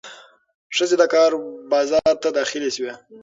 ښځې 0.75 0.95
د 1.01 1.03
کار 1.15 1.31
بازار 1.71 2.13
ته 2.23 2.29
داخلې 2.37 2.69
شوې. 2.75 2.91